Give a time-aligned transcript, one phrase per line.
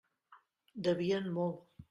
[0.87, 1.65] Devien molt.